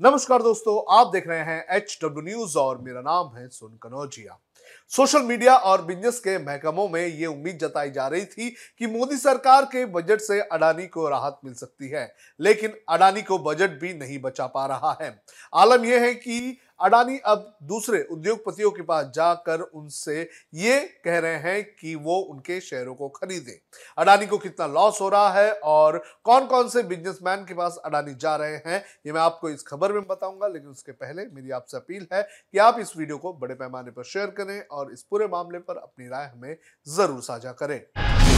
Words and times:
नमस्कार 0.00 0.42
दोस्तों, 0.42 0.96
आप 0.96 1.10
देख 1.12 1.26
रहे 1.28 1.40
हैं 1.40 1.76
एच 1.76 1.98
डब्ल्यू 2.02 2.22
न्यूज़ 2.24 2.56
और 2.58 2.78
मेरा 2.78 3.00
नाम 3.00 3.30
है 3.36 3.46
सुन 3.48 3.78
कनौजिया। 3.82 4.38
सोशल 4.92 5.22
मीडिया 5.22 5.54
और 5.56 5.84
बिज़नेस 5.84 6.18
के 6.18 6.36
महकमों 6.38 6.88
में 6.88 7.06
ये 7.06 7.26
उम्मीद 7.26 7.58
जताई 7.58 7.90
जा 7.90 8.08
रही 8.08 8.24
थी 8.24 8.48
कि 8.50 8.86
मोदी 8.88 9.16
सरकार 9.16 9.64
के 9.64 9.84
बजट 9.86 10.20
से 10.20 10.40
अडानी 10.42 10.86
को 10.86 11.08
राहत 11.08 11.38
मिल 11.44 11.54
सकती 11.54 11.88
है, 11.88 12.14
लेकिन 12.40 12.74
अडानी 12.88 13.22
को 13.22 13.38
बजट 13.40 13.80
भी 13.80 13.94
नहीं 13.94 14.18
बचा 14.20 14.46
पा 14.46 14.66
रहा 14.66 14.96
है। 15.00 15.10
आलम 15.54 15.84
यह 15.84 16.02
है 16.02 16.14
कि 16.14 16.58
अडानी 16.80 17.18
अब 17.26 17.56
दूसरे 17.62 18.00
उद्योगपतियों 18.02 18.70
के 18.70 18.82
पास 18.82 19.06
जाकर 19.14 19.60
उनसे 19.60 20.20
ये 20.54 20.80
कह 21.04 21.18
रहे 21.18 21.36
हैं 21.40 21.62
कि 21.70 21.94
वो 21.96 22.16
उनके 22.16 22.60
शेयरों 22.60 22.94
को 22.94 23.08
खरीदे। 23.10 23.58
अडानी 23.98 24.26
को 24.26 24.38
कितना 24.38 24.66
लॉस 24.68 25.00
हो 25.00 25.08
रहा 25.08 25.30
है 25.32 25.52
और 25.54 25.98
कौन 26.24 26.46
कौन 26.46 26.68
से 26.68 26.82
बिजनेसमैन 26.84 27.44
के 27.44 27.54
पास 27.54 27.78
अडानी 27.84 28.14
जा 28.14 28.34
रहे 28.36 28.56
हैं, 28.56 28.82
ये 29.06 29.12
मैं 29.12 29.20
आपको 29.20 29.50
इस 29.50 29.62
खबर 29.62 29.92
में 29.92 30.06
बताऊँगा, 30.06 30.46
लेकिन 30.46 30.68
उसके 30.68 30.92
पहले 30.92 31.26
मेरी 31.26 31.50
आपसे 31.50 31.76
अपील 31.76 32.06
है 32.12 32.22
कि 32.22 32.58
आप 32.58 32.80
इस 32.80 32.96
वीडियो 32.96 33.18
को 33.18 33.32
बड़े 33.34 33.54
पैमाने 33.54 33.90
पर 33.90 34.04
शेयर 34.04 34.30
करें 34.32 34.60
और 34.62 34.92
इस 34.92 35.02
पूरे 35.02 35.26
मामले 35.28 35.58
पर 35.60 35.76
अपनी 35.76 36.08
राय 36.08 36.26
हमें 36.26 36.56
ज़रूर 36.86 37.22
साझा 37.22 37.52
करें। 37.54 37.80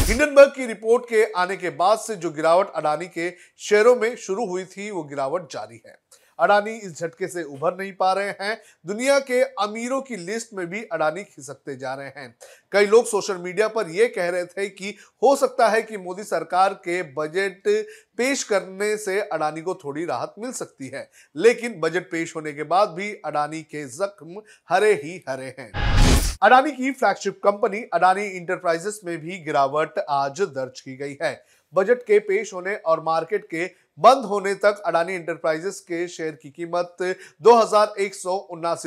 हिंडनबर्ग 0.08 0.52
की 0.52 0.66
रिपोर्ट 0.66 1.04
के 1.04 1.24
आने 1.32 1.56
के 1.56 1.70
बाद 1.72 1.98
से 1.98 2.16
जो 2.16 2.30
गिरावट 2.30 2.70
अडानी 2.72 3.06
के 3.08 3.30
शेयरों 3.60 3.96
में 3.96 4.14
शुरू 4.18 4.46
हुई 4.46 4.64
थी, 4.66 4.90
वो 4.90 5.02
गिरावट 5.04 5.52
जारी 5.52 5.82
है। 5.86 5.98
अडानी 6.38 6.72
इस 6.72 6.98
झटके 7.00 7.28
से 7.28 7.42
उभर 7.42 7.76
नहीं 7.76 7.92
पा 7.92 8.12
रहे 8.12 8.30
हैं। 8.40 8.60
दुनिया 8.86 9.18
के 9.20 9.42
अमीरों 9.42 10.00
की 10.00 10.16
लिस्ट 10.16 10.52
में 10.54 10.66
भी 10.66 10.82
अडानी 10.84 11.24
खिसकते 11.24 11.76
जा 11.76 11.94
रहे 11.94 12.08
हैं। 12.08 12.34
कई 12.72 12.86
लोग 12.86 13.06
सोशल 13.06 13.36
मीडिया 13.36 13.68
पर 13.68 13.90
यह 13.90 14.12
कह 14.16 14.28
रहे 14.28 14.44
थे 14.46 14.68
कि 14.68 14.94
हो 15.22 15.34
सकता 15.36 15.68
है 15.68 15.82
कि 15.82 15.96
मोदी 15.96 16.24
सरकार 16.24 16.74
के 16.84 17.02
बजट 17.14 17.68
पेश 18.18 18.42
करने 18.44 18.96
से 18.96 19.20
अडानी 19.22 19.60
को 19.60 19.74
थोड़ी 19.74 20.04
राहत 20.04 20.34
मिल 20.38 20.52
सकती 20.52 20.88
है, 20.88 21.08
लेकिन 21.36 21.78
बजट 21.80 22.10
पेश 22.10 22.36
होने 22.36 22.52
के 22.52 22.62
बाद 22.64 22.88
भी 22.88 23.12
अडानी 23.24 23.62
के 23.64 23.84
जख्म 23.88 24.42
हरे 24.70 24.92
ही 24.94 25.22
हरे 25.28 25.54
हैं। 25.58 25.70
अडानी 26.42 26.70
की 26.72 26.90
फ्लैगशिप 26.90 27.40
कंपनी 27.44 27.82
अडानी 27.94 28.26
इंटरप्राइजेस 28.26 29.00
में 29.04 29.16
भी 29.18 29.38
गिरावट 29.38 29.98
आज 30.08 30.40
दर्ज 30.40 30.80
की 30.80 30.96
गई 30.96 31.16
है। 31.22 31.32
बजट 31.74 32.02
के 32.02 32.18
पेश 32.18 32.52
होने 32.54 32.74
और 32.76 33.02
मार्केट 33.04 33.44
के 33.44 33.64
बंद 33.98 34.24
होने 34.24 34.54
तक 34.56 34.82
अडानी 34.86 35.14
इंटरप्राइजेस 35.14 35.80
के 35.80 36.06
शेयर 36.08 36.38
की 36.42 36.50
कीमत 36.50 36.96
दो 37.42 37.56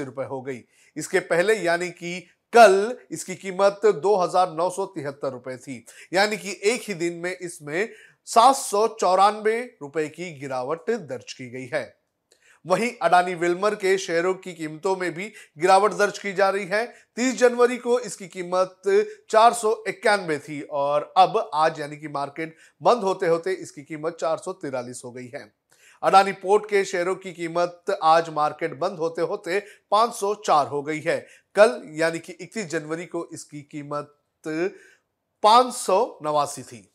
रुपए 0.03 0.25
हो 0.25 0.41
गई। 0.41 0.61
इसके 0.97 1.19
पहले 1.27 1.53
यानी 1.55 1.89
कि 1.91 2.19
कल 2.53 2.97
इसकी 3.11 3.35
कीमत 3.35 3.85
दो 3.85 4.15
हज़ार 4.17 4.51
नौ 4.51 4.69
सौ 4.69 4.85
तिहत्तर 4.85 5.31
रुपए 5.31 5.55
थी। 5.57 5.85
यानी 6.13 6.37
कि 6.37 6.59
एक 6.63 6.81
ही 6.87 6.93
दिन 6.93 7.13
में 7.13 7.35
इसमें 7.37 7.89
सात 8.27 8.55
सौ 8.55 8.87
चौरानवे 8.95 9.59
रुपए 9.81 10.07
की 10.09 10.31
गिरावट 10.39 10.89
दर्ज 10.89 11.33
की 11.33 11.49
गई 11.49 11.69
है। 11.73 11.83
वहीं 12.65 12.91
अडानी 13.01 13.33
विल्मर 13.35 13.75
के 13.75 13.97
शेयरों 13.97 14.33
की 14.33 14.53
कीमतों 14.53 14.95
में 14.95 15.13
भी 15.13 15.31
गिरावट 15.57 15.93
दर्ज 15.93 16.19
की 16.19 16.33
जा 16.33 16.49
रही 16.49 16.65
है। 16.65 16.85
30 17.17 17.37
जनवरी 17.37 17.77
को 17.77 17.99
इसकी 17.99 18.27
कीमत 18.27 18.81
चार 19.29 19.53
सौ 19.53 19.83
इक्यानवे 19.87 20.37
थी 20.39 20.61
और 20.61 21.13
अब 21.17 21.49
आज 21.53 21.79
यानी 21.79 21.97
कि 21.97 22.07
मार्केट 22.07 22.55
बंद 22.81 23.03
होते 23.03 23.27
होते 23.27 23.53
इसकी 23.53 23.81
कीमत 23.81 24.17
चार 24.21 24.37
हो 25.05 25.11
गई 25.11 25.27
है। 25.35 25.53
अडानी 26.03 26.31
पोर्ट 26.31 26.65
के 26.65 26.83
शेयरों 26.85 27.15
की 27.15 27.33
कीमत 27.33 27.97
आज 28.03 28.29
मार्केट 28.29 28.77
बंद 28.79 28.97
होते 28.97 29.21
होते 29.21 29.59
504 29.91 30.67
हो 30.67 30.81
गई 30.83 30.99
है। 30.99 31.19
कल 31.55 31.81
यानी 31.91 32.19
कि 32.19 32.37
31 32.41 32.65
जनवरी 32.65 33.05
को 33.05 33.29
इसकी 33.33 33.61
कीमत 33.61 34.13
पाँच 35.43 35.73
थी। 36.63 36.90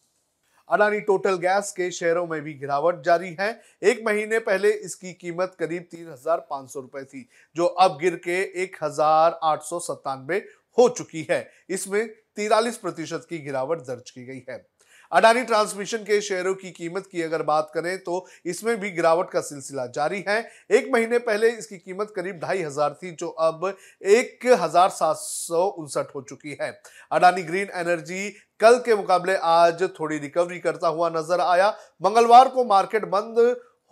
अडानी 0.69 1.01
टोटल 1.01 1.37
गैस 1.39 1.71
के 1.73 1.91
शेयरों 1.91 2.27
में 2.27 2.41
भी 2.43 2.55
गिरावट 2.55 3.03
जारी 3.05 3.35
है। 3.41 3.49
एक 3.83 4.03
महीने 4.07 4.39
पहले 4.41 4.71
इसकी 4.71 5.13
कीमत 5.15 5.57
करीब 5.59 5.83
तीन 5.91 6.09
हज़ार 6.09 6.47
पाँच 6.51 6.71
सौ 6.71 6.81
रुपए 6.81 7.03
थी, 7.05 7.29
जो 7.57 7.65
अब 7.65 7.99
गिर 8.01 8.17
के 8.17 8.41
एक 8.63 8.77
हज़ार 8.83 9.39
आठ 9.45 9.63
सौ 9.63 9.79
सत्तानवे 9.81 10.45
हो 10.79 10.89
चुकी 10.89 11.27
है। 11.31 11.49
इसमें 11.71 12.07
तिरालीस 12.09 12.77
प्रतिशत 12.77 13.27
की 13.29 13.39
गिरावट 13.39 13.79
दर्ज 13.81 14.11
की 14.11 14.25
गई 14.25 14.43
है। 14.49 14.65
अडानी 15.13 15.43
ट्रांसमिशन 15.45 15.99
के 16.01 16.21
शेयरों 16.23 16.55
की 16.55 16.71
कीमत 16.73 17.07
की 17.07 17.23
अगर 17.23 17.43
बात 17.45 17.71
करें 17.75 17.97
तो 18.01 18.25
इसमें 18.47 18.79
भी 18.81 18.91
गिरावट 18.93 19.31
का 19.31 19.41
सिलसिला 19.43 19.87
जारी 19.89 20.25
है। 20.29 20.39
एक 20.71 20.91
महीने 20.93 21.19
पहले 21.21 21.51
इसकी 21.51 21.77
कीमत 21.79 22.13
करीब 22.17 22.39
ढाई 22.39 22.63
हज़ार 22.63 22.95
थी, 22.95 23.11
जो 23.13 23.29
अब 23.29 23.67
एक 24.03 24.47
हज़ार 24.55 24.89
सात 24.91 25.17
सौ 25.19 25.65
उनसठ 25.69 26.15
हो 26.15 26.23
चुकी 26.23 26.57
है। 26.61 26.71
अडानी 27.13 27.43
ग्रीन 27.45 27.69
एनर्जी 27.77 28.29
कल 28.61 28.79
के 28.79 28.95
मुकाबले 28.97 29.37
आज 29.45 29.83
थोड़ी 29.95 30.19
रिकवरी 30.19 30.59
करता 30.61 30.89
हुआ 30.89 31.09
नज़र 31.11 31.41
आया। 31.43 31.69
मंगलवार 32.03 32.49
को 32.49 32.65
मार्केट 32.67 33.05
बंद 33.07 33.39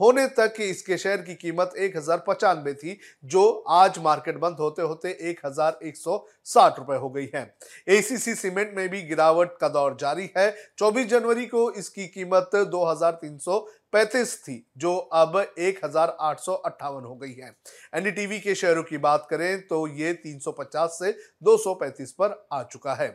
होने 0.00 0.26
तक 0.28 0.54
इसके 0.60 0.96
शेयर 0.98 1.20
की 1.22 1.34
कीमत 1.36 1.72
एक 1.76 1.96
हज़ार 1.96 2.22
पचानवे 2.26 2.72
थी, 2.74 2.98
जो 3.24 3.50
आज 3.70 3.98
मार्केट 3.98 4.38
बंद 4.38 4.56
होते 4.60 4.82
होते 4.82 5.10
एक 5.22 5.40
हज़ार 5.44 5.78
एक 5.82 5.96
सौ 5.96 6.26
साठ 6.46 6.78
रुपए 6.78 6.96
हो 6.96 7.08
गई 7.10 7.28
है। 7.34 7.44
एसीसी 7.88 8.34
सीमेंट 8.34 8.74
में 8.76 8.88
भी 8.88 9.02
गिरावट 9.02 9.56
का 9.58 9.68
दौर 9.70 9.96
जारी 10.00 10.28
है। 10.36 10.50
24 10.78 11.06
जनवरी 11.06 11.46
को 11.46 11.70
इसकी 11.72 12.06
कीमत 12.08 12.50
दो 12.56 12.84
हज़ार 12.84 13.12
तीन 13.14 13.38
सौ 13.38 13.58
पैंतीस 13.92 14.36
थी, 14.38 14.66
जो 14.76 14.96
अब 14.96 15.36
एक 15.58 15.84
हज़ार 15.84 16.16
आठ 16.20 16.40
सौ 16.40 16.52
अट्ठावन 16.54 17.04
हो 17.04 17.14
गई 17.14 17.32
है। 17.32 17.54
एनडीटीवी 17.94 18.38
के 18.40 18.54
शेयरों 18.54 18.82
की 18.82 18.98
बात 19.00 19.26
करें 19.30 19.66
तो 19.66 19.86
ये 19.88 20.12
350 20.16 20.98
से 20.98 21.16
235 21.42 22.12
पर 22.12 22.46
आ 22.52 22.62
चुका 22.64 22.94
है। 22.94 23.08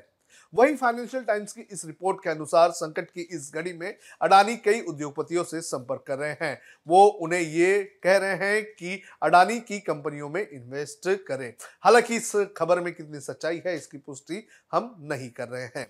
वहीं 0.53 0.75
फाइनेंशियल 0.75 1.23
टाइम्स 1.23 1.53
की 1.53 1.61
इस 1.61 1.85
रिपोर्ट 1.85 2.23
के 2.23 2.29
अनुसार 2.29 2.71
संकट 2.71 3.11
की 3.11 3.21
इस 3.21 3.51
घड़ी 3.55 3.73
में 3.73 3.97
अडानी 4.21 4.55
कई 4.55 4.81
उद्योगपतियों 4.81 5.43
से 5.43 5.61
संपर्क 5.61 6.03
कर 6.07 6.17
रहे 6.17 6.35
हैं। 6.41 6.61
वो 6.87 7.05
उन्हें 7.05 7.41
ये 7.41 7.83
कह 8.03 8.17
रहे 8.17 8.35
हैं 8.35 8.63
कि 8.63 9.01
अडानी 9.23 9.59
की 9.59 9.79
कंपनियों 9.79 10.29
में 10.29 10.49
इन्वेस्ट 10.49 11.25
करें। 11.27 11.53
हालाँकि 11.81 12.15
इस 12.15 12.35
खबर 12.57 12.79
में 12.79 12.93
कितनी 12.93 13.19
सच्चाई 13.19 13.61
है, 13.65 13.75
इसकी 13.75 13.97
पुष्टि 13.97 14.47
हम 14.71 14.95
नहीं 14.99 15.29
कर 15.29 15.47
रहे 15.47 15.65
हैं। 15.65 15.87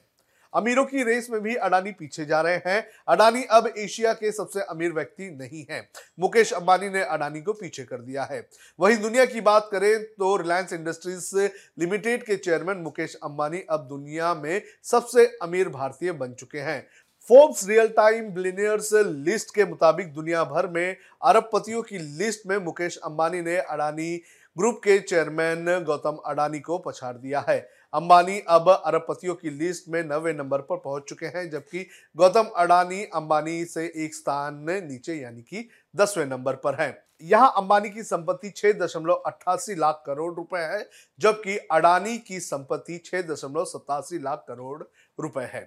अमीरों 0.54 0.86
की 0.86 1.04
रेस 1.04 1.30
में 1.30 1.42
भी 1.42 1.56
अडानी 1.56 1.92
पीछे 1.92 2.26
जा 2.26 2.42
रहे 2.42 2.62
हैं। 2.66 2.86
अडानी 3.08 3.44
अब 3.44 3.74
एशिया 3.78 4.14
के 4.14 4.32
सबसे 4.32 4.62
अमीर 4.62 4.94
व्यक्ति 4.94 5.30
नहीं 5.32 5.66
है। 5.72 5.82
मुकेश 6.20 6.54
अंबानी 6.54 6.90
ने 6.90 7.04
अडानी 7.04 7.42
को 7.42 7.54
पीछे 7.54 7.84
कर 7.84 8.02
दिया 8.02 8.24
है। 8.24 8.48
वहीं 8.80 8.98
दुनिया 8.98 9.26
की 9.26 9.42
बात 9.42 9.70
करें 9.72 10.04
तो 10.04 10.36
रिलायंस 10.38 10.74
इंडस्ट्रीज़ 10.74 11.36
लिमिटेड 11.80 12.24
के 12.24 12.36
चेयरमैन 12.36 12.78
मुकेश 12.78 13.16
अंबानी 13.16 13.64
अब 13.70 13.88
दुनिया 13.88 14.34
में 14.34 14.62
सबसे 14.84 15.26
अमीर 15.42 15.70
भारतीय 15.70 16.12
बन 16.12 16.34
चुके 16.34 16.60
हैं। 16.60 16.88
Forbes 17.28 17.68
real 17.68 17.88
time 17.88 18.30
billionaires 18.30 18.94
list 18.94 19.56
के 19.56 19.66
मुताबिक 19.66 20.14
दुनिया 20.14 20.44
भर 20.44 20.68
में 20.68 20.96
अरबपतियों 21.24 21.82
की 21.82 21.98
लिस्ट 21.98 22.46
में 22.48 22.58
मुकेश 22.58 22.98
अंबानी 22.98 23.42
ने 23.42 23.58
अडानी 23.58 24.16
ग्रुप 24.58 24.78
के 24.84 24.98
चेयरमैन 25.00 25.84
गौतम 25.84 26.18
अडानी 26.26 26.60
को 26.60 26.78
पछाड़ 26.78 27.16
दिया 27.16 27.46
है। 27.50 27.60
अंबानी 27.94 28.40
अब 28.40 28.70
अरबपतियों 28.70 29.36
की 29.36 29.50
लिस्ट 29.50 29.88
में 29.90 30.02
नवे 30.04 30.34
नंबर 30.34 30.62
पर 30.62 30.78
पहुँच 30.78 31.04
चुके 31.10 31.26
हैं, 31.26 31.50
जबकि 31.50 31.86
गौतम 32.16 32.50
अडानी 32.58 33.04
अंबानी 33.06 33.64
से 33.66 33.86
एक 33.96 34.16
स्थान 34.16 34.66
नीचे, 34.70 35.16
यानी 35.16 35.42
कि 35.42 35.68
दसवें 35.96 36.26
नंबर 36.26 36.56
पर 36.56 36.82
है। 36.82 36.90
यहाँ 37.24 37.54
अंबानी 37.58 37.90
की 37.90 38.04
संपत्ति 38.04 38.50
छह 38.50 38.72
दशमलव 38.74 39.14
अट्ठासी 39.26 39.76
लाख 39.76 40.04
करोड़ 40.06 40.34
रुपए 40.36 40.60
है, 40.60 40.88
जबकि 41.20 41.58
अडानी 41.72 42.18
की 42.18 42.40
संपत्ति 42.40 42.98
छह 42.98 43.22
दशमलव 43.24 43.66
सतासी 43.66 44.20
लाख 44.20 44.46
करोड़ 44.48 44.84
रुपए 45.20 45.50
है। 45.54 45.62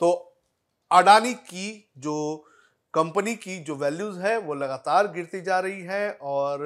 तो 0.00 0.10
अडानी 0.90 1.32
की 1.34 1.90
जो 1.98 2.44
कंपनी 2.98 3.34
की 3.36 3.56
जो 3.64 3.74
वैल्यूज़ 3.76 4.18
है 4.20 4.36
वो 4.40 4.54
लगातार 4.56 5.06
गिरती 5.12 5.40
जा 5.40 5.58
रही 5.60 5.82
है 5.82 6.10
और 6.22 6.62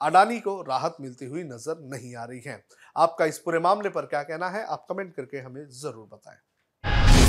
अडानी 0.00 0.38
को 0.40 0.52
राहत 0.62 0.96
मिलती 1.00 1.26
हुई 1.26 1.42
नज़र 1.44 1.80
नहीं 1.92 2.14
आ 2.16 2.24
रही 2.24 2.40
है। 2.46 2.54
आपका 2.96 3.24
इस 3.24 3.38
पूरे 3.38 3.58
मामले 3.60 3.88
पर 3.88 4.06
क्या 4.06 4.22
कहना 4.22 4.48
है, 4.48 4.64
आप 4.66 4.86
कमेंट 4.90 5.14
करके 5.14 5.38
हमें 5.38 5.64
ज़रूर 5.72 6.06
बताएँ। 6.12 6.38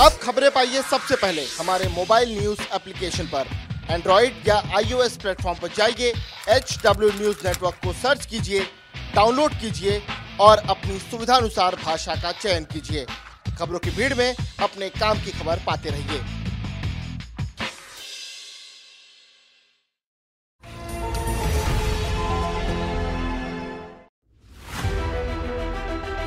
अब 0.01 0.19
खबरें 0.23 0.49
पाइए 0.51 0.81
सबसे 0.83 1.15
पहले 1.15 1.45
हमारे 1.47 1.87
मोबाइल 1.95 2.37
न्यूज़ 2.39 2.61
एप्लीकेशन 2.75 3.31
पर। 3.33 3.47
एंड्रॉइड 3.89 4.47
या 4.47 4.61
आईओएस 4.77 5.17
प्लेटफॉर्म 5.17 5.59
पर 5.61 5.73
जाइए 5.77 6.13
एच 6.49 6.77
डब्ल्यू 6.85 7.09
न्यूज़ 7.13 7.47
नेटवर्क 7.47 7.81
को 7.85 7.93
सर्च 7.95 8.25
कीजिए, 8.25 8.61
डाउनलोड 9.15 9.59
कीजिए 9.61 10.01
और 10.41 10.63
अपनी 10.69 10.99
सुविधानुसार 10.99 11.75
भाषा 11.83 12.15
का 12.21 12.31
चयन 12.33 12.65
कीजिए। 12.73 13.05
खबरों 13.57 13.79
की 13.79 13.97
भीड़ 13.97 14.13
में 14.13 14.29
अपने 14.29 14.89
काम 14.91 15.25
की 15.25 15.31
खबर 15.33 15.65
पाते 15.67 15.89
रहिए। 15.89 16.42